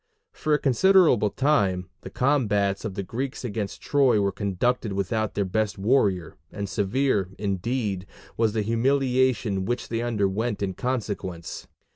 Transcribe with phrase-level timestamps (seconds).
[0.31, 5.45] For a considerable time, the combats of the Greeks against Troy were conducted without their
[5.45, 11.67] best warrior, and severe, indeed, was the humiliation which they underwent in consequence.